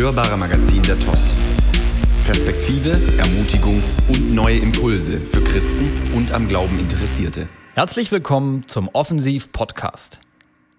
[0.00, 1.36] hörbare Magazin der TOS.
[2.24, 7.46] Perspektive, Ermutigung und neue Impulse für Christen und am Glauben Interessierte.
[7.74, 10.18] Herzlich willkommen zum Offensiv Podcast.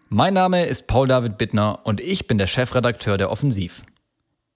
[0.09, 3.83] Mein Name ist Paul David Bittner und ich bin der Chefredakteur der Offensiv.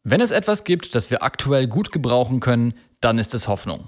[0.03, 3.87] Wenn es etwas gibt, das wir aktuell gut gebrauchen können, dann ist es Hoffnung.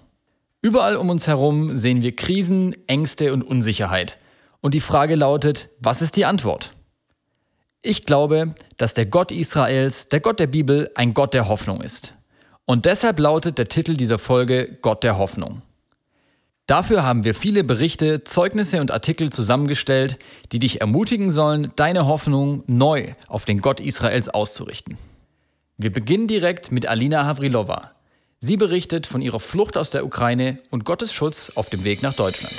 [0.62, 4.20] Überall um uns herum sehen wir Krisen, Ängste und Unsicherheit.
[4.62, 6.77] Und die Frage lautet, was ist die Antwort?
[7.90, 12.14] Ich glaube, dass der Gott Israels, der Gott der Bibel, ein Gott der Hoffnung ist.
[12.66, 15.62] Und deshalb lautet der Titel dieser Folge Gott der Hoffnung.
[16.66, 20.20] Dafür haben wir viele Berichte, Zeugnisse und Artikel zusammengestellt,
[20.52, 24.98] die dich ermutigen sollen, deine Hoffnung neu auf den Gott Israels auszurichten.
[25.78, 27.92] Wir beginnen direkt mit Alina Havrilova.
[28.42, 32.16] Sie berichtet von ihrer Flucht aus der Ukraine und Gottes Schutz auf dem Weg nach
[32.16, 32.54] Deutschland.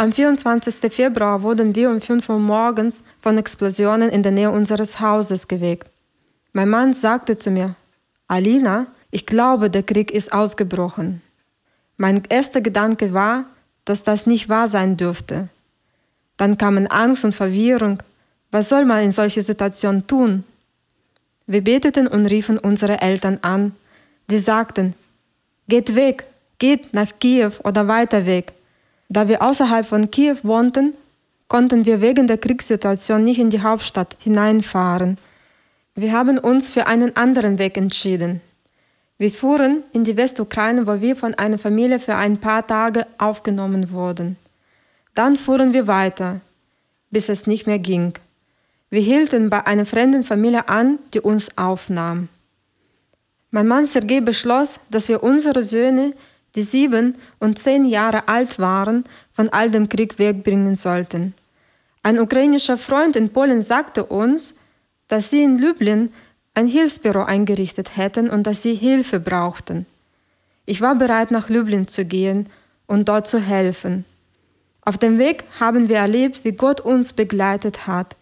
[0.00, 0.90] Am 24.
[0.90, 5.90] Februar wurden wir um 5 Uhr morgens von Explosionen in der Nähe unseres Hauses geweckt.
[6.54, 7.74] Mein Mann sagte zu mir,
[8.26, 11.20] Alina, ich glaube, der Krieg ist ausgebrochen.
[11.98, 13.44] Mein erster Gedanke war,
[13.84, 15.50] dass das nicht wahr sein dürfte.
[16.38, 18.02] Dann kamen Angst und Verwirrung.
[18.50, 20.44] Was soll man in solcher Situation tun?
[21.46, 23.72] Wir beteten und riefen unsere Eltern an.
[24.30, 24.94] Die sagten,
[25.68, 26.24] geht weg,
[26.58, 28.54] geht nach Kiew oder weiter weg.
[29.10, 30.94] Da wir außerhalb von Kiew wohnten,
[31.48, 35.18] konnten wir wegen der Kriegssituation nicht in die Hauptstadt hineinfahren.
[35.96, 38.40] Wir haben uns für einen anderen Weg entschieden.
[39.18, 43.90] Wir fuhren in die Westukraine, wo wir von einer Familie für ein paar Tage aufgenommen
[43.90, 44.36] wurden.
[45.14, 46.40] Dann fuhren wir weiter,
[47.10, 48.14] bis es nicht mehr ging.
[48.90, 52.28] Wir hielten bei einer fremden Familie an, die uns aufnahm.
[53.50, 56.12] Mein Mann Sergei beschloss, dass wir unsere Söhne
[56.54, 61.34] die sieben und zehn Jahre alt waren, von all dem Krieg wegbringen sollten.
[62.02, 64.54] Ein ukrainischer Freund in Polen sagte uns,
[65.08, 66.10] dass sie in Lublin
[66.54, 69.86] ein Hilfsbüro eingerichtet hätten und dass sie Hilfe brauchten.
[70.66, 72.48] Ich war bereit, nach Lublin zu gehen
[72.86, 74.04] und dort zu helfen.
[74.82, 78.16] Auf dem Weg haben wir erlebt, wie Gott uns begleitet hat.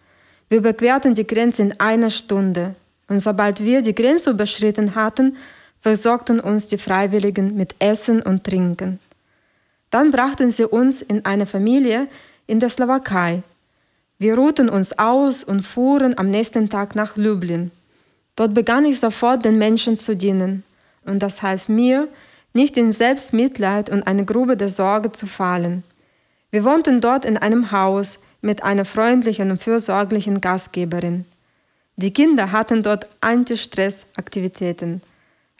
[0.49, 2.75] Wir überquerten die Grenze in einer Stunde.
[3.07, 5.37] Und sobald wir die Grenze überschritten hatten,
[5.81, 8.99] versorgten uns die Freiwilligen mit Essen und Trinken.
[9.89, 12.07] Dann brachten sie uns in eine Familie
[12.47, 13.43] in der Slowakei.
[14.17, 17.71] Wir ruhten uns aus und fuhren am nächsten Tag nach Lublin.
[18.35, 20.63] Dort begann ich sofort den Menschen zu dienen,
[21.05, 22.07] und das half mir,
[22.53, 25.83] nicht in Selbstmitleid und eine Grube der Sorge zu fallen.
[26.51, 31.25] Wir wohnten dort in einem Haus mit einer freundlichen und fürsorglichen Gastgeberin.
[31.95, 35.01] Die Kinder hatten dort Anti-Stress-Aktivitäten.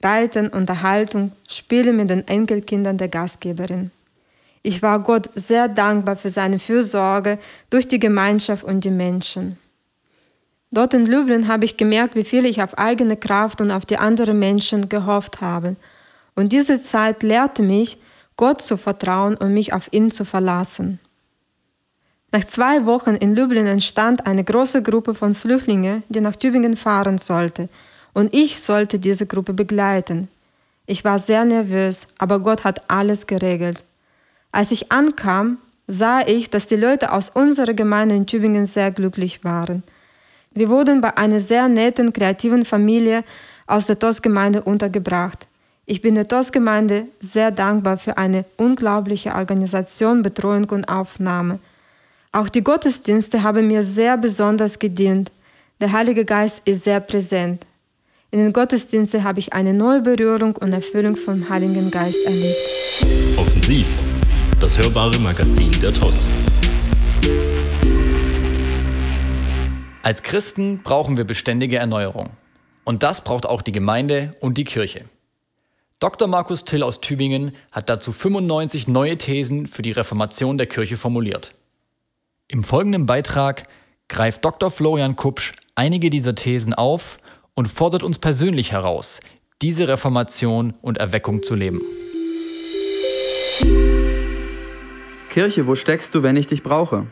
[0.02, 3.92] Reiten, Unterhaltung, Spiele mit den Enkelkindern der Gastgeberin.
[4.62, 7.38] Ich war Gott sehr dankbar für seine Fürsorge
[7.70, 9.58] durch die Gemeinschaft und die Menschen.
[10.72, 13.98] Dort in Lublin habe ich gemerkt, wie viel ich auf eigene Kraft und auf die
[13.98, 15.76] anderen Menschen gehofft habe.
[16.36, 17.98] Und diese Zeit lehrte mich,
[18.38, 21.00] Gott zu vertrauen und mich auf ihn zu verlassen.
[22.32, 27.18] Nach zwei Wochen in Lublin entstand eine große Gruppe von Flüchtlingen, die nach Tübingen fahren
[27.18, 27.68] sollte–
[28.14, 30.28] und ich sollte diese Gruppe begleiten.
[30.86, 33.84] Ich war sehr nervös, aber Gott hat alles geregelt.
[34.52, 39.44] Als ich ankam, sah ich, dass die Leute aus unserer Gemeinde in Tübingen sehr glücklich
[39.44, 39.84] waren.
[40.52, 43.24] Wir wurden bei einer sehr netten, kreativen Familie
[43.68, 45.48] aus der TOS-Gemeinde untergebracht.
[45.86, 51.60] Ich bin der TOS-Gemeinde sehr dankbar für eine unglaubliche Organisation, Betreuung und Aufnahme.
[52.32, 55.32] Auch die Gottesdienste haben mir sehr besonders gedient.
[55.82, 57.66] Der Heilige Geist ist sehr präsent.
[58.32, 63.40] In den Gottesdiensten habe ich eine neue Berührung und Erfüllung vom Heiligen Geist erlebt.
[63.40, 63.88] Offensiv,
[64.60, 66.28] das hörbare Magazin der TOS.
[70.04, 72.30] Als Christen brauchen wir beständige Erneuerung.
[72.84, 75.06] Und das braucht auch die Gemeinde und die Kirche.
[75.98, 76.28] Dr.
[76.28, 81.56] Markus Till aus Tübingen hat dazu 95 neue Thesen für die Reformation der Kirche formuliert.
[82.48, 83.64] Im folgenden Beitrag
[84.08, 84.70] greift Dr.
[84.70, 87.18] Florian Kupsch einige dieser Thesen auf
[87.60, 89.20] und fordert uns persönlich heraus,
[89.62, 91.82] diese Reformation und Erweckung zu leben.
[95.28, 97.08] Kirche, wo steckst du, wenn ich dich brauche?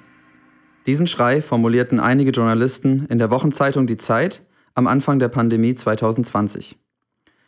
[0.85, 6.77] Diesen Schrei formulierten einige Journalisten in der Wochenzeitung Die Zeit am Anfang der Pandemie 2020.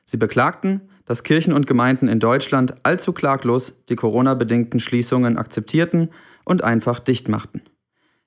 [0.04, 6.10] Sie beklagten, dass Kirchen und Gemeinden in Deutschland allzu klaglos die Corona-bedingten Schließungen akzeptierten
[6.44, 7.62] und einfach dicht machten.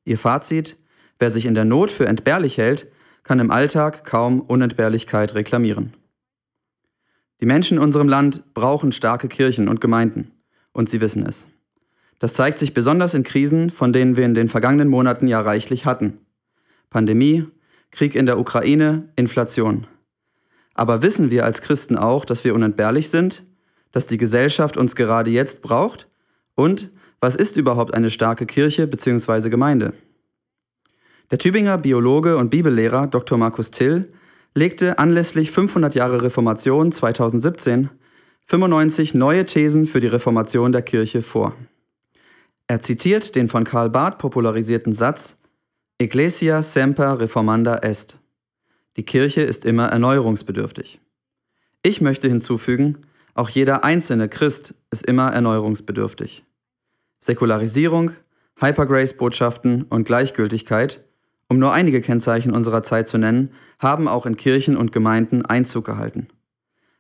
[0.07, 0.79] Ihr Fazit,
[1.19, 2.91] wer sich in der Not für entbehrlich hält,
[3.23, 5.95] kann im Alltag kaum Unentbehrlichkeit reklamieren.
[7.41, 10.31] Die Menschen in unserem Land brauchen starke Kirchen und Gemeinden,
[10.73, 11.49] und sie wissen es.
[12.19, 15.87] Das zeigt sich besonders in Krisen, von denen wir in den vergangenen Monaten ja reichlich
[15.87, 16.19] hatten.
[16.89, 17.47] Pandemie,
[17.91, 19.87] Krieg in der Ukraine, Inflation.
[20.75, 23.45] Aber wissen wir als Christen auch, dass wir unentbehrlich sind,
[23.91, 26.09] dass die Gesellschaft uns gerade jetzt braucht?
[26.55, 26.91] Und
[27.21, 29.51] was ist überhaupt eine starke Kirche bzw.
[29.51, 29.93] Gemeinde?
[31.33, 33.39] Der Tübinger Biologe und Bibellehrer Dr.
[33.39, 34.13] Markus Till
[34.55, 37.89] legte anlässlich 500 Jahre Reformation 2017
[38.45, 41.55] 95 neue Thesen für die Reformation der Kirche vor.
[42.67, 45.39] Er zitiert den von Karl Barth popularisierten Satz
[45.97, 48.19] Ecclesia semper reformanda est.
[48.99, 51.01] Die Kirche ist immer erneuerungsbedürftig.
[51.83, 52.99] Ich möchte hinzufügen,
[53.33, 56.45] auch jeder einzelne Christ ist immer erneuerungsbedürftig.
[57.21, 58.11] Säkularisierung,
[58.61, 61.03] Hypergrace-Botschaften und Gleichgültigkeit,
[61.53, 65.85] um nur einige Kennzeichen unserer Zeit zu nennen, haben auch in Kirchen und Gemeinden Einzug
[65.85, 66.29] gehalten.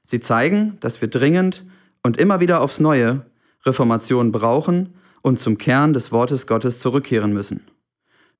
[0.04, 1.64] Sie zeigen, dass wir dringend
[2.02, 3.25] und immer wieder aufs Neue
[3.64, 7.62] Reformation brauchen und zum Kern des Wortes Gottes zurückkehren müssen.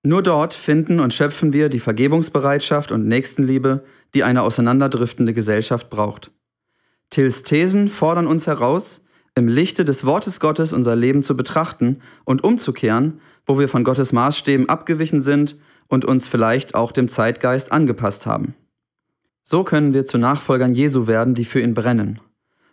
[0.03, 3.83] Nur dort finden und schöpfen wir die Vergebungsbereitschaft und Nächstenliebe,
[4.13, 6.31] die eine auseinanderdriftende Gesellschaft braucht.
[7.09, 9.03] Tills Thesen fordern uns heraus,
[9.35, 14.13] im Lichte des Wortes Gottes unser Leben zu betrachten und umzukehren, wo wir von Gottes
[14.13, 15.57] Maßstäben abgewichen sind
[15.93, 18.55] und uns vielleicht auch dem Zeitgeist angepasst haben.
[19.43, 22.19] So können wir zu Nachfolgern Jesu werden, die für ihn brennen.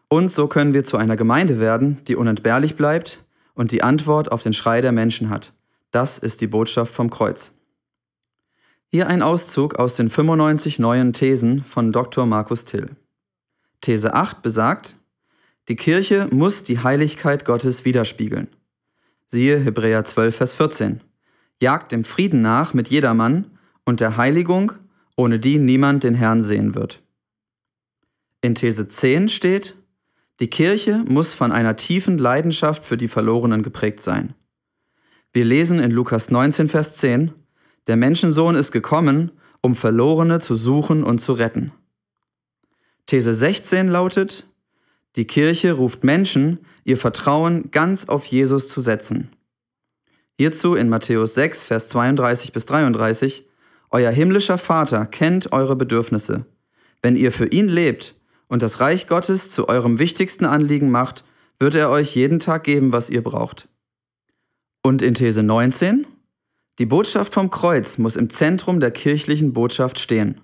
[0.07, 3.21] Und so können wir zu einer Gemeinde werden, die unentbehrlich bleibt
[3.55, 5.51] und die Antwort auf den Schrei der Menschen hat.
[5.91, 7.51] Das ist die Botschaft vom Kreuz.
[8.87, 12.25] Hier ein Auszug aus den 95 neuen Thesen von Dr.
[12.25, 12.95] Markus Till.
[13.81, 14.95] These 8 besagt,
[15.67, 18.47] die Kirche muss die Heiligkeit Gottes widerspiegeln.
[19.27, 21.01] Siehe Hebräer 12, Vers 14.
[21.61, 23.51] Jagt dem Frieden nach mit jedermann
[23.83, 24.73] und der Heiligung,
[25.15, 27.01] ohne die niemand den Herrn sehen wird.
[28.41, 29.75] In These 10 steht,
[30.39, 34.33] die Kirche muss von einer tiefen Leidenschaft für die Verlorenen geprägt sein.
[35.33, 37.33] Wir lesen in Lukas 19, Vers 10,
[37.87, 41.73] der Menschensohn ist gekommen, um Verlorene zu suchen und zu retten.
[43.07, 44.47] These 16 lautet,
[45.15, 49.31] die Kirche ruft Menschen, ihr Vertrauen ganz auf Jesus zu setzen.
[50.39, 53.45] Hierzu in Matthäus 6, Vers 32 bis 33,
[53.91, 56.45] Euer himmlischer Vater kennt eure Bedürfnisse.
[57.01, 58.15] Wenn ihr für ihn lebt
[58.47, 61.25] und das Reich Gottes zu eurem wichtigsten Anliegen macht,
[61.59, 63.67] wird er euch jeden Tag geben, was ihr braucht.
[64.81, 66.07] Und in These 19?
[66.79, 70.39] Die Botschaft vom Kreuz muss im Zentrum der kirchlichen Botschaft stehen.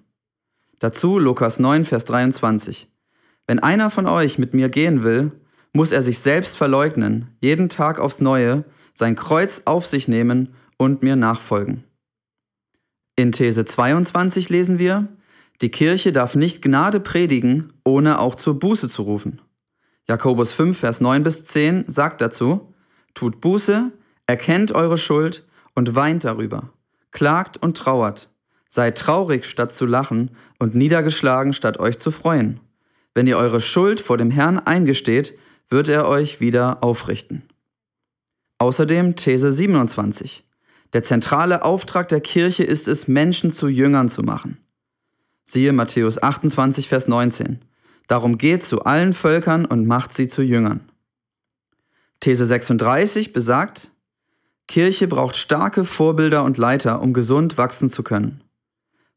[0.80, 2.90] Dazu Lukas 9, Vers 23.
[3.48, 5.32] Wenn einer von euch mit mir gehen will,
[5.72, 8.66] muss er sich selbst verleugnen, jeden Tag aufs Neue,
[8.96, 11.84] sein Kreuz auf sich nehmen und mir nachfolgen.
[13.16, 15.08] In These 22 lesen wir,
[15.62, 19.40] die Kirche darf nicht Gnade predigen, ohne auch zur Buße zu rufen.
[20.08, 22.74] Jakobus 5, Vers 9 bis 10 sagt dazu,
[23.14, 23.92] tut Buße,
[24.28, 25.46] Erkennt eure Schuld
[25.76, 26.70] und weint darüber.
[27.12, 28.30] Klagt und trauert.
[28.68, 32.60] Seid traurig statt zu lachen und niedergeschlagen statt euch zu freuen.
[33.14, 35.38] Wenn ihr eure Schuld vor dem Herrn eingesteht,
[35.70, 37.44] wird er euch wieder aufrichten.
[38.58, 40.46] Außerdem These 27.
[40.94, 44.58] Der zentrale Auftrag der Kirche ist es, Menschen zu Jüngern zu machen.
[45.44, 47.60] Siehe Matthäus 28, Vers 19.
[48.08, 50.90] Darum geht zu allen Völkern und macht sie zu Jüngern.
[52.22, 53.92] These 36 besagt,
[54.68, 58.42] Kirche braucht starke Vorbilder und Leiter, um gesund wachsen zu können.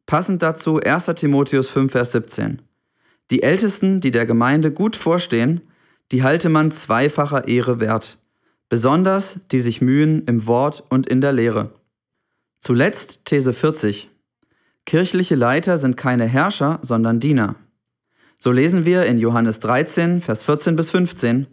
[0.04, 1.06] Passend dazu 1.
[1.16, 2.60] Timotheus 5, Vers 17.
[3.30, 5.60] Die Ältesten, die der Gemeinde gut vorstehen,
[6.12, 8.18] die halte man zweifacher Ehre wert,
[8.68, 11.70] besonders die sich mühen im Wort und in der Lehre.
[12.60, 14.10] Zuletzt These 40.
[14.84, 17.56] Kirchliche Leiter sind keine Herrscher, sondern Diener.
[18.38, 21.46] So lesen wir in Johannes 13, Vers 14 bis 15.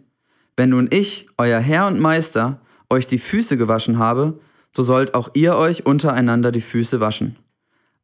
[0.56, 4.38] Wenn nun ich, euer Herr und Meister, euch die Füße gewaschen habe,
[4.70, 7.36] so sollt auch ihr euch untereinander die Füße waschen.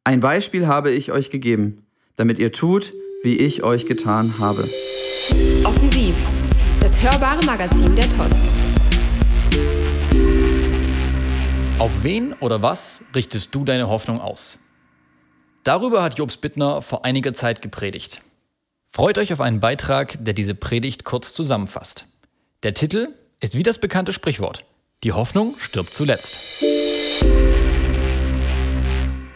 [0.03, 2.93] Ein Beispiel habe ich euch gegeben, damit ihr tut,
[3.23, 4.67] wie ich euch getan habe.
[5.63, 6.15] Offensiv,
[6.81, 8.49] das hörbare Magazin der TOS.
[11.83, 14.57] Auf wen oder was richtest du deine Hoffnung aus?
[15.65, 18.21] Darüber hat Jobs Bittner vor einiger Zeit gepredigt.
[18.89, 22.05] Freut euch auf einen Beitrag, der diese Predigt kurz zusammenfasst.
[22.63, 23.09] Der Titel
[23.41, 24.63] ist wie das bekannte Sprichwort.
[25.03, 26.63] Die Hoffnung stirbt zuletzt.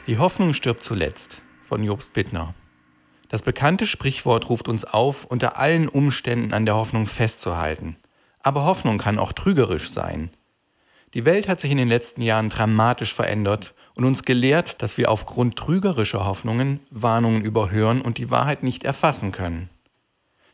[0.08, 2.54] Die Hoffnung stirbt zuletzt von Jobst Bittner.
[3.28, 7.98] Das bekannte Sprichwort ruft uns auf, unter allen Umständen an der Hoffnung festzuhalten.
[8.40, 10.30] Aber Hoffnung kann auch trügerisch sein.
[11.18, 15.10] Die Welt hat sich in den letzten Jahren dramatisch verändert und uns gelehrt, dass wir
[15.10, 19.68] aufgrund trügerischer Hoffnungen Warnungen überhören und die Wahrheit nicht erfassen können.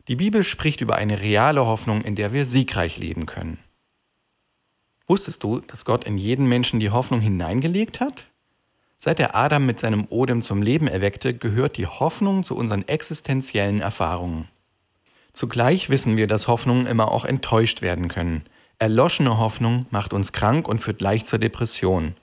[0.08, 3.58] Die Bibel spricht über eine reale Hoffnung, in der wir siegreich leben können.
[5.06, 8.24] Wusstest du, dass Gott in jeden Menschen die Hoffnung hineingelegt hat?
[8.98, 13.82] Seit er Adam mit seinem Odem zum Leben erweckte, gehört die Hoffnung zu unseren existenziellen
[13.82, 14.48] Erfahrungen.
[15.34, 18.46] Zugleich wissen wir, dass Hoffnungen immer auch enttäuscht werden können.
[18.80, 22.16] Erloschene Hoffnung macht uns krank und führt leicht zur Depression.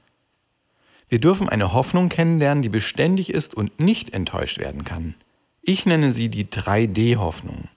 [1.09, 5.14] Wir dürfen eine Hoffnung kennenlernen, die beständig ist und nicht enttäuscht werden kann.
[5.62, 7.69] Ich nenne sie die 3D-Hoffnung.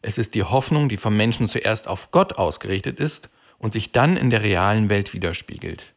[0.00, 4.16] Es ist die Hoffnung, die vom Menschen zuerst auf Gott ausgerichtet ist und sich dann
[4.16, 5.92] in der realen Welt widerspiegelt.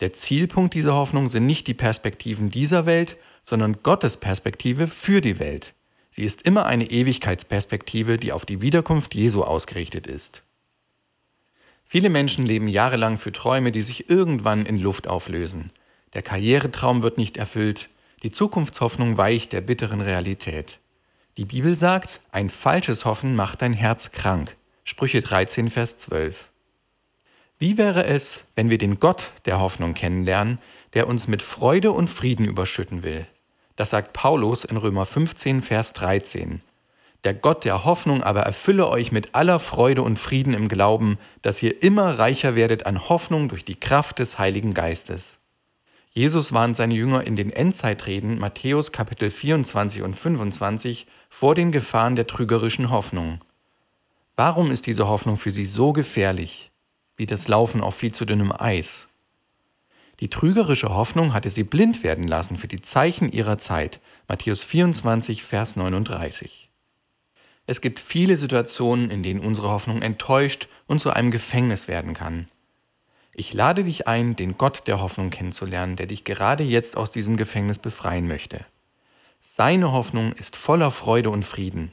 [0.00, 5.38] Der Zielpunkt dieser Hoffnung sind nicht die Perspektiven dieser Welt, sondern Gottes Perspektive für die
[5.38, 5.74] Welt.
[6.10, 10.43] Sie ist immer eine Ewigkeitsperspektive, die auf die Wiederkunft Jesu ausgerichtet ist.
[11.86, 15.70] Viele Menschen leben jahrelang für Träume, die sich irgendwann in Luft auflösen.
[16.14, 17.88] Der Karrieretraum wird nicht erfüllt,
[18.22, 20.78] die Zukunftshoffnung weicht der bitteren Realität.
[21.36, 24.56] Die Bibel sagt, ein falsches Hoffen macht dein Herz krank.
[24.84, 26.50] Sprüche 13, Vers 12.
[27.58, 30.58] Wie wäre es, wenn wir den Gott der Hoffnung kennenlernen,
[30.94, 33.26] der uns mit Freude und Frieden überschütten will?
[33.76, 36.60] Das sagt Paulus in Römer 15, Vers 13.
[37.24, 41.62] Der Gott der Hoffnung aber erfülle euch mit aller Freude und Frieden im Glauben, dass
[41.62, 45.38] ihr immer reicher werdet an Hoffnung durch die Kraft des Heiligen Geistes.
[46.10, 52.14] Jesus warnt seine Jünger in den Endzeitreden Matthäus Kapitel 24 und 25 vor den Gefahren
[52.14, 53.40] der trügerischen Hoffnung.
[54.36, 56.70] Warum ist diese Hoffnung für sie so gefährlich,
[57.16, 59.08] wie das Laufen auf viel zu dünnem Eis?
[60.20, 64.00] Die trügerische Hoffnung hatte sie blind werden lassen für die Zeichen ihrer Zeit.
[64.28, 66.63] Matthäus 24, Vers 39.
[67.66, 72.46] Es gibt viele Situationen, in denen unsere Hoffnung enttäuscht und zu einem Gefängnis werden kann.
[73.32, 77.36] Ich lade dich ein, den Gott der Hoffnung kennenzulernen, der dich gerade jetzt aus diesem
[77.36, 78.60] Gefängnis befreien möchte.
[79.40, 81.90] Seine Hoffnung ist voller Freude und Frieden.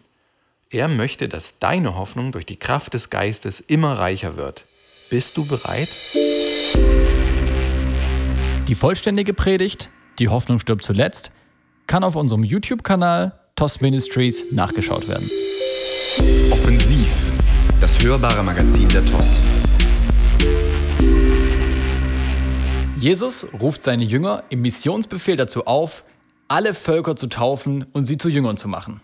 [0.70, 4.66] Er möchte, dass deine Hoffnung durch die Kraft des Geistes immer reicher wird.
[5.10, 5.90] Bist du bereit?
[8.68, 11.32] Die vollständige Predigt, die Hoffnung stirbt zuletzt,
[11.88, 15.30] kann auf unserem YouTube-Kanal TOS Ministries nachgeschaut werden.
[16.50, 17.14] Offensiv,
[17.80, 19.40] das hörbare Magazin der TOS.
[22.98, 26.04] Jesus ruft seine Jünger im Missionsbefehl dazu auf,
[26.48, 29.02] alle Völker zu taufen und sie zu Jüngern zu machen.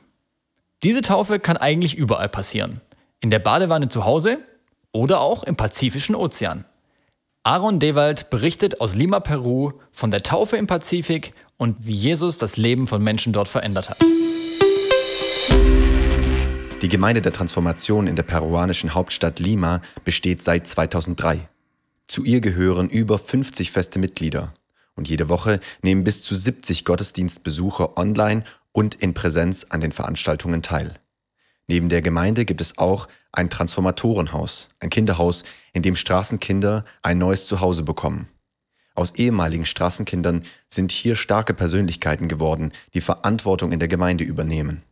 [0.81, 2.81] Diese Taufe kann eigentlich überall passieren.
[3.19, 4.39] In der Badewanne zu Hause
[4.91, 6.65] oder auch im Pazifischen Ozean.
[7.43, 12.57] Aaron Dewald berichtet aus Lima, Peru von der Taufe im Pazifik und wie Jesus das
[12.57, 13.99] Leben von Menschen dort verändert hat.
[16.83, 21.49] Die Gemeinde der Transformation in der peruanischen Hauptstadt Lima besteht seit 2003.
[22.07, 24.53] Zu ihr gehören über 50 feste Mitglieder.
[24.93, 28.43] Und jede Woche nehmen bis zu 70 Gottesdienstbesucher online
[28.73, 30.99] und in Präsenz an den Veranstaltungen teil.
[31.65, 37.47] Neben der Gemeinde gibt es auch ein Transformatorenhaus, ein Kinderhaus, in dem Straßenkinder ein neues
[37.47, 38.27] Zuhause bekommen.
[38.93, 44.83] Aus ehemaligen Straßenkindern sind hier starke Persönlichkeiten geworden, die Verantwortung in der Gemeinde übernehmen.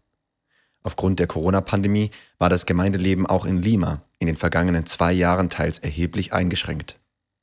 [0.86, 5.80] Aufgrund der Corona-Pandemie war das Gemeindeleben auch in Lima in den vergangenen zwei Jahren teils
[5.80, 7.00] erheblich eingeschränkt.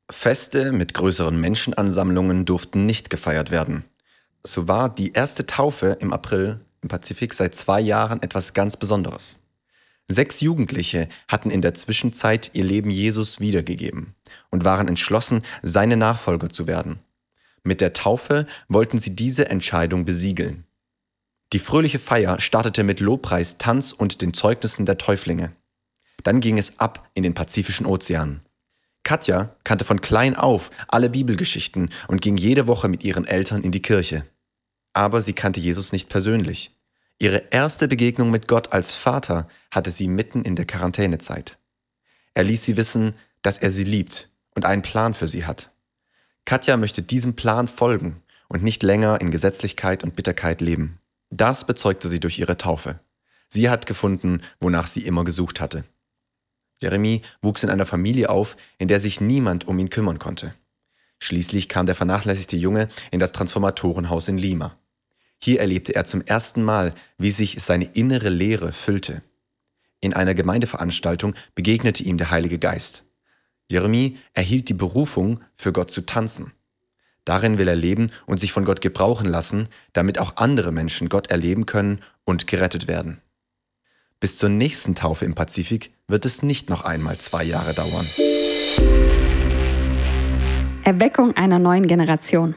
[0.08, 3.84] Feste mit größeren Menschenansammlungen durften nicht gefeiert werden.
[4.44, 9.40] So war die erste Taufe im April im Pazifik seit zwei Jahren etwas ganz Besonderes.
[10.06, 14.14] Sechs Jugendliche hatten in der Zwischenzeit ihr Leben Jesus wiedergegeben
[14.50, 17.00] und waren entschlossen, seine Nachfolger zu werden.
[17.64, 20.64] Mit der Taufe wollten sie diese Entscheidung besiegeln.
[21.52, 25.52] Die fröhliche Feier startete mit Lobpreis, Tanz und den Zeugnissen der Täuflinge.
[26.23, 28.40] Dann ging es ab in den Pazifischen Ozean.
[29.02, 33.73] Katja kannte von klein auf alle Bibelgeschichten und ging jede Woche mit ihren Eltern in
[33.73, 34.25] die Kirche.
[34.94, 36.75] Aber sie kannte Jesus nicht persönlich.
[37.18, 41.59] Ihre erste Begegnung mit Gott als Vater hatte sie mitten in der Quarantänezeit.
[42.35, 45.71] Er ließ sie wissen, dass er sie liebt und einen Plan für sie hat.
[46.44, 50.99] Katja möchte diesem Plan folgen und nicht länger in Gesetzlichkeit und Bitterkeit leben.
[51.32, 53.00] Das bezeugte sie durch ihre Taufe.
[53.48, 55.84] Sie hat gefunden, wonach sie immer gesucht hatte.
[56.78, 60.54] Jeremy wuchs in einer Familie auf, in der sich niemand um ihn kümmern konnte.
[61.20, 64.76] Schließlich kam der vernachlässigte Junge in das Transformatorenhaus in Lima.
[65.42, 69.22] Hier erlebte er zum ersten Mal, wie sich seine innere Leere füllte.
[70.00, 73.04] In einer Gemeindeveranstaltung begegnete ihm der Heilige Geist.
[73.70, 76.52] Jeremy erhielt die Berufung, für Gott zu tanzen.
[77.25, 81.31] Darin will er leben und sich von Gott gebrauchen lassen, damit auch andere Menschen Gott
[81.31, 83.21] erleben können und gerettet werden.
[84.19, 88.07] Bis zur nächsten Taufe im Pazifik wird es nicht noch einmal zwei Jahre dauern.
[90.85, 92.55] Erweckung einer neuen Generation.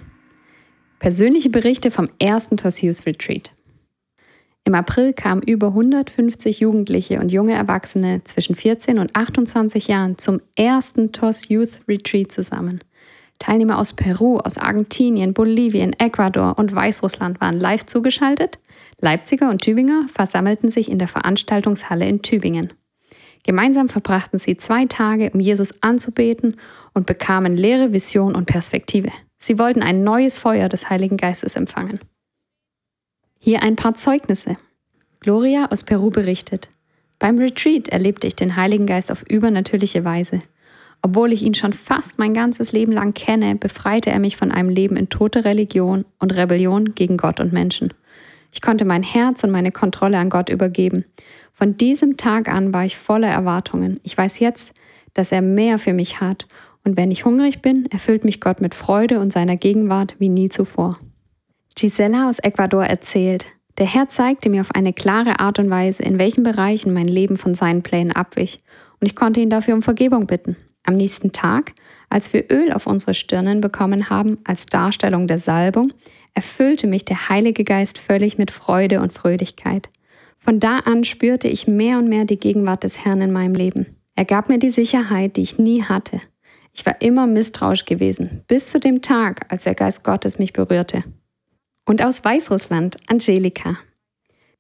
[1.00, 3.52] Persönliche Berichte vom ersten Youth Retreat.
[4.64, 10.42] Im April kamen über 150 Jugendliche und junge Erwachsene zwischen 14 und 28 Jahren zum
[10.56, 12.84] ersten TOS Youth Retreat zusammen.
[13.46, 18.58] Teilnehmer aus Peru, aus Argentinien, Bolivien, Ecuador und Weißrussland waren live zugeschaltet.
[19.00, 22.74] Leipziger und Tübinger versammelten sich in der Veranstaltungshalle in Tübingen.
[23.44, 26.56] Gemeinsam verbrachten sie zwei Tage, um Jesus anzubeten
[26.96, 29.10] und bekamen leere Vision und Perspektive.
[29.38, 32.00] Sie wollten ein neues Feuer des Heiligen Geistes empfangen.
[33.38, 34.56] Hier ein paar Zeugnisse.
[35.20, 36.72] Gloria aus Peru berichtet.
[37.20, 40.40] Beim Retreat erlebte ich den Heiligen Geist auf übernatürliche Weise.
[41.06, 44.70] Obwohl ich ihn schon fast mein ganzes Leben lang kenne, befreite er mich von einem
[44.70, 47.94] Leben in tote Religion und Rebellion gegen Gott und Menschen.
[48.52, 51.06] Ich konnte mein Herz und meine Kontrolle an Gott übergeben.
[51.54, 54.00] Von diesem Tag an war ich voller Erwartungen.
[54.02, 54.74] Ich weiß jetzt,
[55.14, 56.48] dass er mehr für mich hat.
[56.84, 60.50] Und wenn ich hungrig bin, erfüllt mich Gott mit Freude und seiner Gegenwart wie nie
[60.50, 60.98] zuvor.
[61.76, 63.46] Gisela aus Ecuador erzählt,
[63.78, 67.38] der Herr zeigte mir auf eine klare Art und Weise, in welchen Bereichen mein Leben
[67.38, 68.64] von seinen Plänen abwich,
[69.00, 70.56] und ich konnte ihn dafür um Vergebung bitten.
[70.86, 71.74] Am nächsten Tag,
[72.10, 75.92] als wir Öl auf unsere Stirnen bekommen haben, als Darstellung der Salbung,
[76.34, 79.90] erfüllte mich der Heilige Geist völlig mit Freude und Fröhlichkeit.
[80.38, 83.88] Von da an spürte ich mehr und mehr die Gegenwart des Herrn in meinem Leben.
[84.16, 86.22] Er gab mir die Sicherheit, die ich nie hatte.
[86.74, 91.04] Ich war immer misstrauisch gewesen, bis zu dem Tag, als der Geist Gottes mich berührte.
[91.86, 93.78] Und aus Weißrussland, Angelika.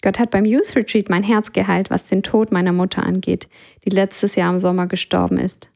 [0.01, 3.47] Gott hat beim Youth Retreat mein Herz geheilt, was den Tod meiner Mutter angeht,
[3.83, 5.69] die letztes Jahr im Sommer gestorben ist.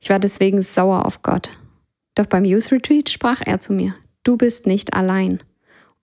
[0.00, 1.50] Ich war deswegen sauer auf Gott.
[2.14, 5.42] Doch beim Youth Retreat sprach er zu mir, du bist nicht allein.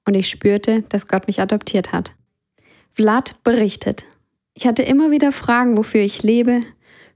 [0.05, 2.13] Und ich spürte, dass Gott mich adoptiert hat.
[2.91, 4.05] Vlad berichtet,
[4.53, 6.61] ich hatte immer wieder Fragen, wofür ich lebe,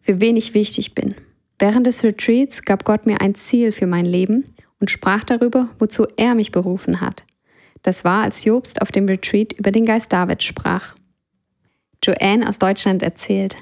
[0.01, 1.13] für wen ich wichtig bin.
[1.59, 6.05] Während des Retreats gab Gott mir ein Ziel für mein Leben und sprach darüber, wozu
[6.17, 7.23] er mich berufen hat.
[7.83, 10.95] Das war, als Jobst auf dem Retreat über den Geist David sprach.
[12.03, 13.57] Joanne aus Deutschland erzählt,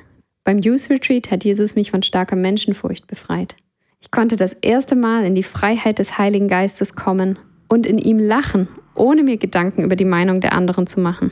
[0.46, 3.58] beim Youth Retreat hat Jesus mich von starker Menschenfurcht befreit.
[4.00, 8.20] Ich konnte das erste Mal in die Freiheit des Heiligen Geistes kommen und in ihm
[8.20, 11.32] lachen, ohne mir Gedanken über die Meinung der anderen zu machen.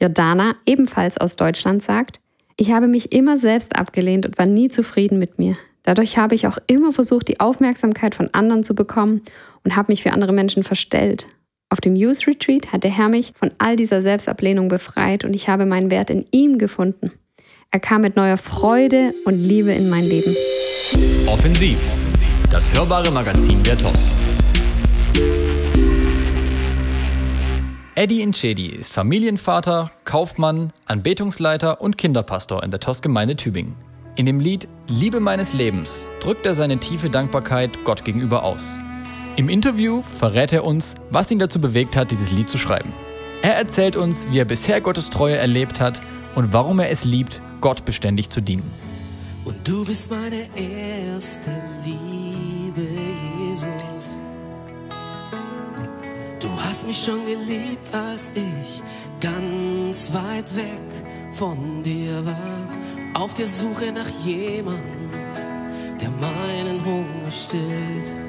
[0.00, 2.20] Jordana, ebenfalls aus Deutschland, sagt,
[2.56, 5.56] ich habe mich immer selbst abgelehnt und war nie zufrieden mit mir.
[5.84, 9.22] Dadurch habe ich auch immer versucht, die Aufmerksamkeit von anderen zu bekommen
[9.62, 11.28] und habe mich für andere Menschen verstellt.
[11.68, 15.48] Auf dem Youth Retreat hat der Herr mich von all dieser Selbstablehnung befreit und ich
[15.48, 17.12] habe meinen Wert in ihm gefunden.
[17.72, 20.34] Er kam mit neuer Freude und Liebe in mein Leben.
[21.26, 21.78] Offensiv.
[22.50, 24.14] Das hörbare Magazin der TOS.
[27.96, 33.74] Eddie Inchedi ist Familienvater, Kaufmann, Anbetungsleiter und Kinderpastor in der TOS-Gemeinde Tübingen.
[34.14, 38.78] In dem Lied Liebe meines Lebens drückt er seine tiefe Dankbarkeit Gott gegenüber aus.
[39.34, 42.92] Im Interview verrät er uns, was ihn dazu bewegt hat, dieses Lied zu schreiben.
[43.42, 46.00] Er erzählt uns, wie er bisher Gottes Treue erlebt hat
[46.34, 48.70] und warum er es liebt, Gott beständig zu dienen.
[49.44, 51.50] Und du bist meine erste
[51.84, 52.86] Liebe,
[53.38, 54.16] Jesus.
[56.40, 58.82] Du hast mich schon geliebt, als ich
[59.20, 60.80] ganz weit weg
[61.32, 63.22] von dir war.
[63.22, 65.10] Auf der Suche nach jemandem,
[66.00, 68.26] der meinen Hunger stillt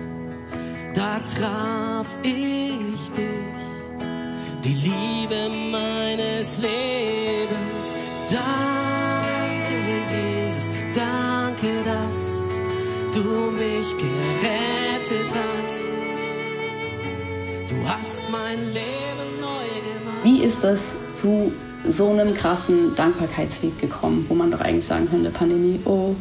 [0.97, 3.59] da traf ich dich,
[4.63, 7.93] die Liebe meines Lebens.
[8.27, 9.16] Jesus,
[11.57, 12.43] danke, dass
[13.13, 15.83] du mich gerettet hast.
[17.69, 20.23] Du hast mein Leben neu gemacht.
[20.23, 20.79] Wie ist das
[21.15, 21.51] zu
[21.89, 26.15] so einem krassen Dankbarkeitslied gekommen, wo man doch eigentlich sagen könnte, Pandemie, oh,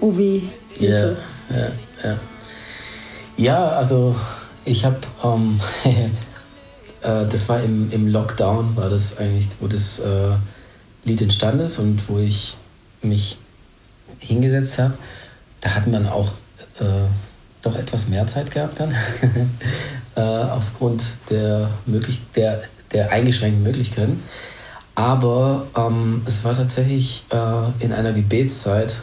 [0.00, 1.16] oh wie, Hilfe.
[1.50, 1.68] Ja, ja,
[2.04, 2.18] ja.
[3.36, 4.14] Ja, also
[4.64, 6.10] ich habe, ähm, äh,
[7.02, 10.36] das war im, im Lockdown, war das eigentlich, wo das äh,
[11.04, 12.56] Lied entstanden ist und wo ich
[13.02, 13.38] mich
[14.18, 14.94] hingesetzt habe.
[15.60, 16.28] Da hat man auch
[16.78, 17.08] äh,
[17.62, 18.94] doch etwas mehr Zeit gehabt dann,
[20.16, 24.22] äh, aufgrund der, möglich der, der eingeschränkten Möglichkeiten.
[24.94, 28.96] Aber ähm, es war tatsächlich äh, in einer Gebetszeit,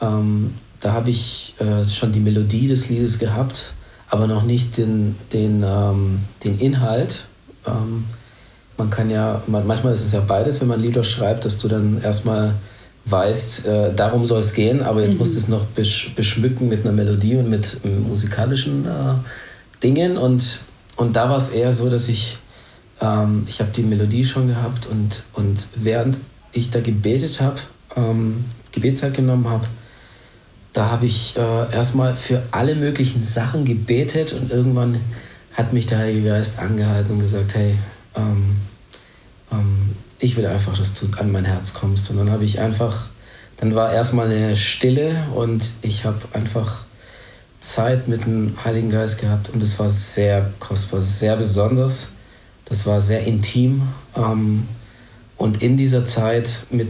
[0.00, 3.72] ähm, da habe ich äh, schon die Melodie des Liedes gehabt,
[4.08, 7.24] aber noch nicht den, den, ähm, den Inhalt.
[7.66, 8.04] Ähm,
[8.76, 11.68] man kann ja, man, manchmal ist es ja beides, wenn man Lieder schreibt, dass du
[11.68, 12.54] dann erstmal
[13.06, 15.18] weißt, äh, darum soll es gehen, aber jetzt mhm.
[15.18, 20.18] musst du es noch besch beschmücken mit einer Melodie und mit äh, musikalischen äh, Dingen.
[20.18, 20.60] Und,
[20.96, 22.38] und da war es eher so, dass ich,
[23.00, 26.18] ähm, ich habe die Melodie schon gehabt und, und während
[26.52, 27.60] ich da gebetet habe,
[27.94, 29.66] ähm, Gebetszeit genommen habe,
[30.72, 35.00] da habe ich äh, erstmal für alle möglichen Sachen gebetet und irgendwann
[35.54, 37.78] hat mich der Heilige Geist angehalten und gesagt, hey,
[38.14, 38.56] ähm,
[39.50, 42.10] ähm, ich will einfach, dass du an mein Herz kommst.
[42.10, 43.06] Und dann habe ich einfach,
[43.58, 46.84] dann war erstmal eine Stille und ich habe einfach
[47.60, 52.10] Zeit mit dem Heiligen Geist gehabt und es war sehr kostbar, sehr besonders.
[52.64, 53.82] Das war sehr intim.
[54.16, 54.68] Ähm,
[55.36, 56.88] und in dieser Zeit mit,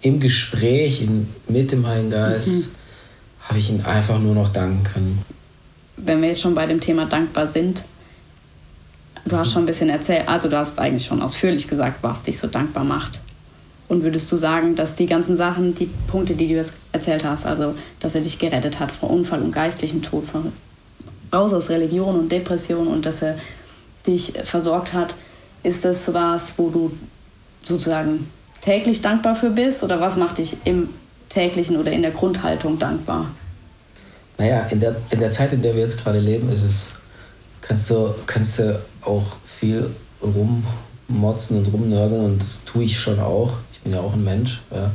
[0.00, 1.06] im Gespräch
[1.48, 2.74] mit dem Heiligen Geist mhm.
[3.48, 5.22] habe ich ihn einfach nur noch danken können.
[5.96, 7.84] Wenn wir jetzt schon bei dem Thema dankbar sind,
[9.24, 12.38] du hast schon ein bisschen erzählt, also du hast eigentlich schon ausführlich gesagt, was dich
[12.38, 13.20] so dankbar macht.
[13.88, 17.44] Und würdest du sagen, dass die ganzen Sachen, die Punkte, die du jetzt erzählt hast,
[17.44, 20.52] also dass er dich gerettet hat vor Unfall und geistlichem Tod, von,
[21.32, 23.38] raus aus Religion und Depression und dass er
[24.06, 25.14] dich versorgt hat,
[25.62, 26.92] ist das was, wo du
[27.64, 28.28] sozusagen
[28.60, 29.82] täglich dankbar für bist?
[29.82, 30.90] Oder was macht dich im
[31.28, 33.30] täglichen oder in der Grundhaltung dankbar?
[34.38, 36.92] Naja, in der, in der Zeit, in der wir jetzt gerade leben, ist es,
[37.60, 39.90] kannst du, kannst du auch viel
[40.22, 43.52] rummotzen und rumnörgeln und das tue ich schon auch.
[43.72, 44.90] Ich bin ja auch ein Mensch, ja,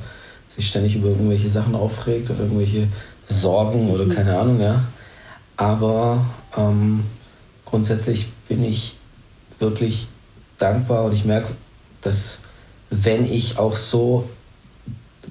[0.50, 2.88] sich ständig über irgendwelche Sachen aufregt oder irgendwelche
[3.26, 4.10] Sorgen oder mhm.
[4.10, 4.84] keine Ahnung, ja.
[5.58, 6.26] Aber
[6.58, 7.04] ähm,
[7.66, 8.98] grundsätzlich bin ich
[9.60, 10.08] wirklich
[10.58, 11.54] dankbar und ich merke,
[12.02, 12.40] dass
[12.90, 14.30] wenn ich auch so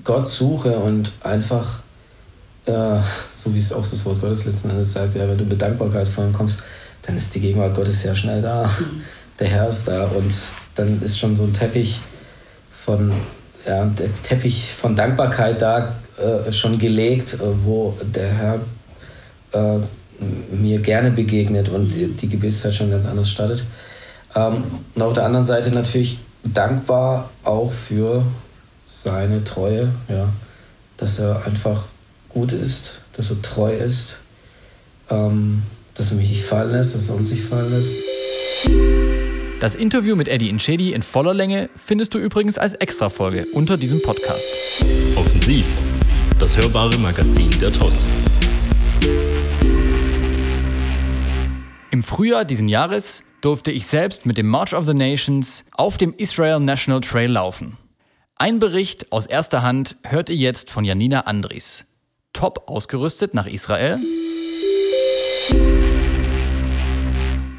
[0.05, 1.81] Gott suche und einfach,
[2.67, 5.61] äh, so wie es auch das Wort Gottes letzten Endes sagt, ja, wenn du mit
[5.61, 6.63] Dankbarkeit vor ihm kommst,
[7.03, 8.67] dann ist die Gegenwart Gottes sehr schnell da.
[8.67, 9.03] Mhm.
[9.39, 10.33] Der Herr ist da und
[10.75, 12.01] dann ist schon so ein Teppich
[12.73, 13.13] von,
[13.67, 18.61] ja, der Teppich von Dankbarkeit da äh, schon gelegt, äh, wo der Herr
[19.53, 19.79] äh,
[20.51, 23.65] mir gerne begegnet und die, die Gebetszeit schon ganz anders startet.
[24.35, 28.25] Ähm, und auf der anderen Seite natürlich dankbar auch für
[28.87, 30.29] seine Treue, ja,
[30.97, 31.85] dass er einfach
[32.29, 34.19] gut ist, dass er treu ist,
[35.11, 35.63] ähm,
[35.99, 37.93] dass er mich nicht fallen lässt, dass er uns nicht fallen lässt.
[39.61, 44.01] Das Interview mit Eddie Inchedi in voller Länge findest du übrigens als Extrafolge unter diesem
[44.01, 44.85] Podcast.
[45.17, 45.67] Offensiv,
[46.39, 48.07] das hörbare Magazin der TOS.
[51.91, 56.15] Im Frühjahr diesen Jahres durfte ich selbst mit dem March of the Nations auf dem
[56.17, 57.77] Israel National Trail laufen.
[58.37, 61.87] Ein Bericht aus erster Hand hört ihr jetzt von Janina Andries.
[62.33, 63.99] Top ausgerüstet nach Israel.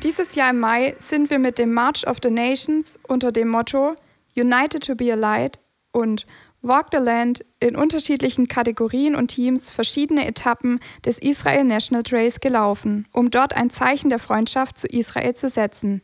[0.03, 3.95] Dieses Jahr im Mai sind wir mit dem March of the Nations unter dem Motto
[4.33, 5.59] United to be a Light
[5.91, 6.25] und
[6.61, 13.07] Walk the Land in unterschiedlichen Kategorien und Teams verschiedene Etappen des Israel National Trails gelaufen,
[13.11, 16.01] um dort ein Zeichen der Freundschaft zu Israel zu setzen.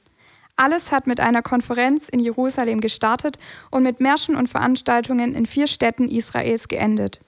[0.58, 3.38] Alles hat mit einer Konferenz in Jerusalem gestartet
[3.72, 7.22] und mit Märschen und Veranstaltungen in vier Städten Israels geendet.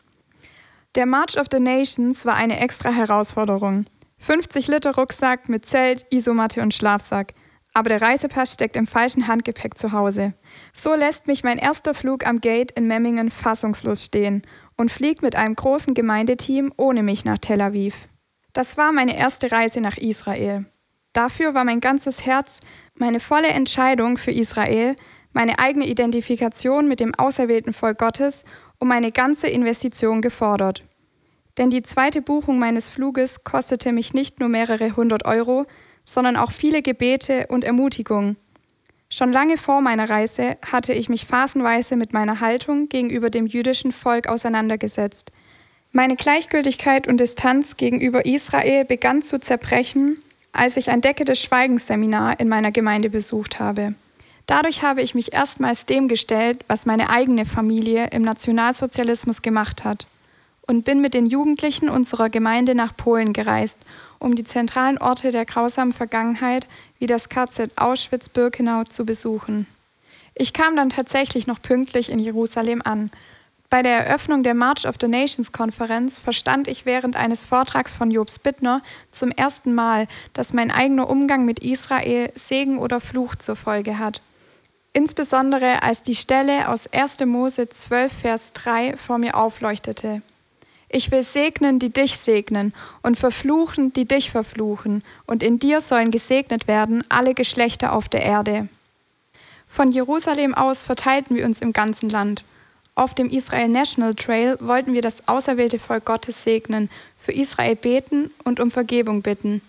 [0.95, 3.85] Der March of the Nations war eine extra Herausforderung.
[4.19, 7.33] 50 Liter Rucksack mit Zelt, Isomatte und Schlafsack–
[7.77, 10.33] aber der Reisepass steckt im falschen Handgepäck zu Hause.
[10.73, 14.41] So lässt mich mein erster Flug am Gate in Memmingen fassungslos stehen
[14.75, 18.09] und fliegt mit einem großen Gemeindeteam ohne mich nach Tel Aviv.
[18.51, 20.65] Das war meine erste Reise nach Israel.
[21.13, 22.61] Dafür war mein ganzes Herz,
[22.95, 24.95] meine volle Entscheidung für Israel,
[25.31, 28.43] meine eigene Identifikation mit dem auserwählten Volk Gottes
[28.79, 30.83] und meine ganze Investition gefordert.
[31.57, 35.65] Denn die zweite Buchung meines Fluges kostete mich nicht nur mehrere hundert Euro,
[36.03, 38.35] sondern auch viele Gebete und Ermutigung.
[39.09, 43.91] Schon lange vor meiner Reise hatte ich mich phasenweise mit meiner Haltung gegenüber dem jüdischen
[43.91, 45.31] Volk auseinandergesetzt.
[45.93, 50.17] Meine Gleichgültigkeit und Distanz gegenüber Israel begann zu zerbrechen,
[50.51, 53.95] als ich ein Decke des Schweigensseminar in meiner Gemeinde besucht habe.
[54.45, 60.07] Dadurch habe ich mich erstmals dem gestellt, was meine eigene Familie im Nationalsozialismus gemacht hat
[60.67, 63.77] und bin mit den Jugendlichen unserer Gemeinde nach Polen gereist,
[64.19, 66.67] um die zentralen Orte der grausamen Vergangenheit
[66.99, 69.67] wie das KZ Auschwitz-Birkenau zu besuchen.
[70.35, 73.09] Ich kam dann tatsächlich noch pünktlich in Jerusalem an.
[73.69, 78.11] Bei der Eröffnung der March of the Nations Konferenz verstand ich während eines Vortrags von
[78.11, 83.55] Jobs Bittner zum ersten Mal, dass mein eigener Umgang mit Israel Segen oder Fluch zur
[83.55, 84.21] Folge hat.
[84.93, 87.25] Insbesondere als die Stelle aus 1.
[87.25, 90.21] Mose 12, Vers 3 vor mir aufleuchtete.
[90.89, 96.11] Ich will segnen, die dich segnen, und verfluchen, die dich verfluchen, und in dir sollen
[96.11, 98.69] gesegnet werden alle Geschlechter auf der Erde.
[99.67, 102.43] Von Jerusalem aus verteilten wir uns im ganzen Land.
[102.95, 108.31] Auf dem Israel National Trail wollten wir das auserwählte Volk Gottes segnen, für Israel beten
[108.43, 109.61] und um Vergebung bitten.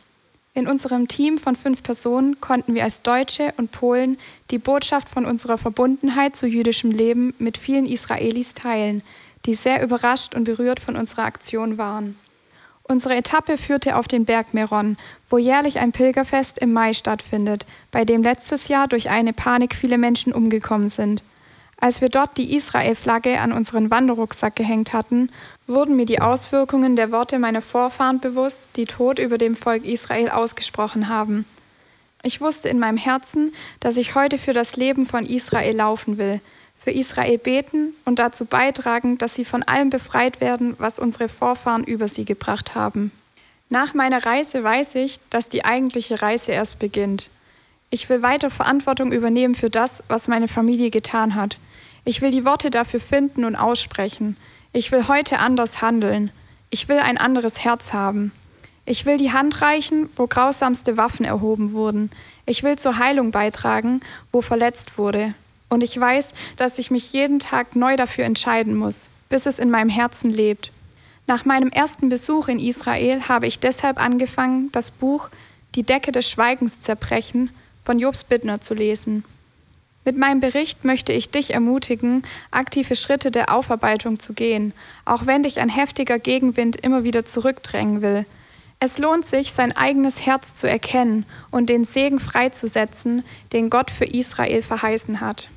[0.54, 4.18] In unserem Team von fünf Personen konnten wir als Deutsche und Polen
[4.50, 9.02] die Botschaft von unserer Verbundenheit zu jüdischem Leben mit vielen Israelis teilen,
[9.48, 12.18] die sehr überrascht und berührt von unserer Aktion waren.
[12.82, 14.98] Unsere Etappe führte auf den Berg Meron,
[15.30, 19.96] wo jährlich ein Pilgerfest im Mai stattfindet, bei dem letztes Jahr durch eine Panik viele
[19.96, 21.22] Menschen umgekommen sind.
[21.80, 25.30] Als wir dort die Israel-Flagge an unseren Wanderrucksack gehängt hatten,
[25.66, 30.28] wurden mir die Auswirkungen der Worte meiner Vorfahren bewusst, die Tod über dem Volk Israel
[30.28, 31.46] ausgesprochen haben.
[32.22, 36.42] Ich wusste in meinem Herzen, dass ich heute für das Leben von Israel laufen will,
[36.78, 41.84] für Israel beten und dazu beitragen, dass sie von allem befreit werden, was unsere Vorfahren
[41.84, 43.12] über sie gebracht haben.
[43.70, 47.28] Nach meiner Reise weiß ich, dass die eigentliche Reise erst beginnt.
[47.90, 51.58] Ich will weiter Verantwortung übernehmen für das, was meine Familie getan hat.
[52.04, 54.36] Ich will die Worte dafür finden und aussprechen.
[54.72, 56.30] Ich will heute anders handeln.
[56.70, 58.32] Ich will ein anderes Herz haben.
[58.86, 62.10] Ich will die Hand reichen, wo grausamste Waffen erhoben wurden.
[62.46, 64.00] Ich will zur Heilung beitragen,
[64.32, 65.34] wo verletzt wurde.
[65.68, 69.70] Und ich weiß, dass ich mich jeden Tag neu dafür entscheiden muss, bis es in
[69.70, 70.72] meinem Herzen lebt.
[71.26, 75.28] Nach meinem ersten Besuch in Israel habe ich deshalb angefangen, das Buch
[75.74, 77.50] Die Decke des Schweigens zerbrechen
[77.84, 79.24] von Jobs Bittner zu lesen.
[80.06, 84.72] Mit meinem Bericht möchte ich dich ermutigen, aktive Schritte der Aufarbeitung zu gehen,
[85.04, 88.24] auch wenn dich ein heftiger Gegenwind immer wieder zurückdrängen will.
[88.80, 94.06] Es lohnt sich, sein eigenes Herz zu erkennen und den Segen freizusetzen, den Gott für
[94.06, 95.48] Israel verheißen hat.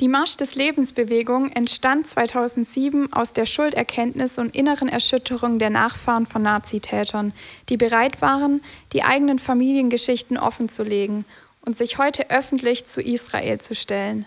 [0.00, 6.42] Die Marsch des Lebensbewegung entstand 2007 aus der Schulderkenntnis und inneren Erschütterung der Nachfahren von
[6.42, 7.32] Nazitätern,
[7.70, 11.24] die bereit waren, die eigenen Familiengeschichten offenzulegen
[11.62, 14.26] und sich heute öffentlich zu Israel zu stellen.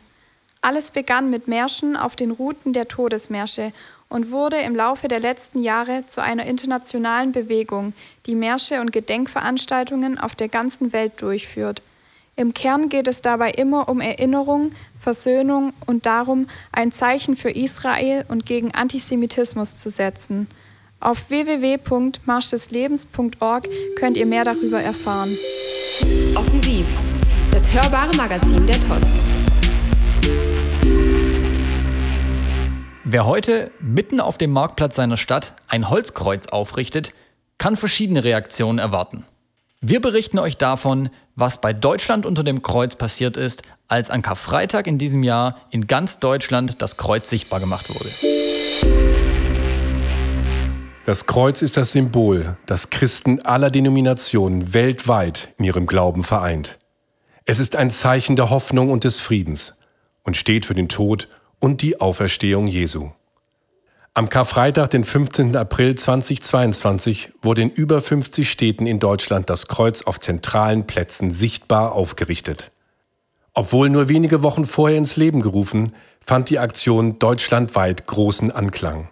[0.61, 3.71] Alles begann mit Märschen auf den Routen der Todesmärsche
[4.09, 7.93] und wurde im Laufe der letzten Jahre zu einer internationalen Bewegung,
[8.25, 11.83] die Märsche und Gedenkveranstaltungen auf der ganzen Welt durchführt.
[12.39, 14.71] Im Kern geht es dabei immer um Erinnerung,
[15.01, 20.47] Versöhnung und darum, ein Zeichen für Israel und gegen Antisemitismus zu setzen.
[21.01, 25.37] Auf www.marschdeslebens.org könnt ihr mehr darüber erfahren.
[26.33, 26.85] Offensiv,
[27.51, 29.21] das hörbare Magazin der TOS.
[33.03, 37.11] Wer heute mitten auf dem Marktplatz seiner Stadt ein Holzkreuz aufrichtet,
[37.57, 39.25] kann verschiedene Reaktionen erwarten.
[39.81, 44.87] Wir berichten euch davon, was bei Deutschland unter dem Kreuz passiert ist, als an Karfreitag
[44.87, 48.09] in diesem Jahr in ganz Deutschland das Kreuz sichtbar gemacht wurde.
[51.05, 56.77] Das Kreuz ist das Symbol, das Christen aller Denominationen weltweit in ihrem Glauben vereint.
[57.45, 59.75] Es ist ein Zeichen der Hoffnung und des Friedens
[60.23, 63.11] und steht für den Tod und die Auferstehung Jesu.
[64.19, 65.55] Am Karfreitag, den 15.
[65.55, 71.93] April 2022, wurde in über 50 Städten in Deutschland das Kreuz auf zentralen Plätzen sichtbar
[71.93, 72.69] aufgerichtet.
[73.53, 79.07] Obwohl nur wenige Wochen vorher ins Leben gerufen, fand die Aktion deutschlandweit großen Anklang.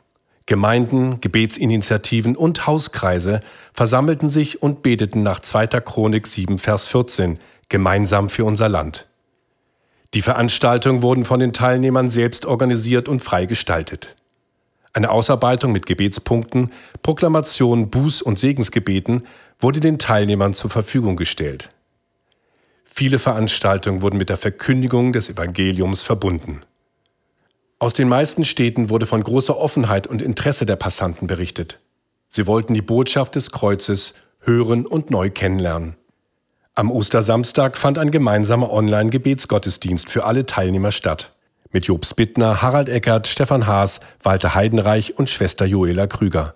[0.45, 3.39] Gemeinden, Gebetsinitiativen und Hauskreise
[3.73, 5.67] versammelten sich und beteten nach 2.
[5.67, 7.39] Chronik 7, Vers 14
[7.69, 9.07] gemeinsam für unser Land.
[10.13, 14.16] Die Veranstaltungen wurden von den Teilnehmern selbst organisiert und frei gestaltet.
[14.93, 16.71] Eine Ausarbeitung mit Gebetspunkten,
[17.03, 19.25] Proklamationen, Buß- und Segensgebeten
[19.59, 21.69] wurde den Teilnehmern zur Verfügung gestellt.
[22.83, 26.61] Viele Veranstaltungen wurden mit der Verkündigung des Evangeliums verbunden.
[27.79, 31.79] Aus den meisten Städten wurde von großer Offenheit und Interesse der Passanten berichtet.
[32.27, 35.95] Sie wollten die Botschaft des Kreuzes hören und neu kennenlernen.
[36.73, 41.36] Am Ostersamstag fand ein gemeinsamer Online-Gebetsgottesdienst für alle Teilnehmer statt.
[41.71, 46.53] Mit Jobs Bittner, Harald Eckert, Stefan Haas, Walter Heidenreich und Schwester Joela Krüger.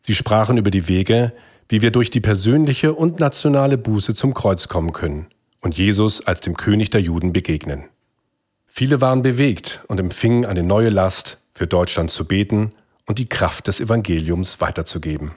[0.00, 1.32] Sie sprachen über die Wege,
[1.68, 5.26] wie wir durch die persönliche und nationale Buße zum Kreuz kommen können
[5.60, 7.84] und Jesus als dem König der Juden begegnen.
[8.66, 12.70] Viele waren bewegt und empfingen eine neue Last, für Deutschland zu beten
[13.06, 15.32] und die Kraft des Evangeliums weiterzugeben.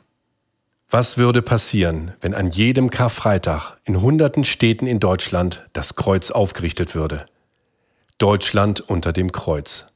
[0.90, 6.94] Was würde passieren, wenn an jedem Karfreitag in hunderten Städten in Deutschland das Kreuz aufgerichtet
[6.96, 7.26] würde?
[8.22, 9.88] Deutschland unter dem Kreuz.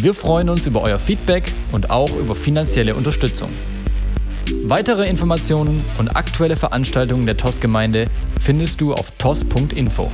[0.01, 3.49] Wir freuen uns über euer Feedback und auch über finanzielle Unterstützung.
[4.63, 8.05] Weitere Informationen und aktuelle Veranstaltungen der TOS-Gemeinde
[8.41, 10.11] findest du auf tos.info.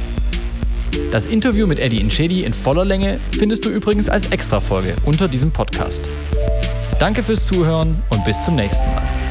[1.12, 5.52] Das Interview mit Eddie Inchedi in voller Länge findest du übrigens als Extrafolge unter diesem
[5.52, 6.08] Podcast.
[7.00, 9.29] Danke fürs Zuhören und bis zum nächsten Mal.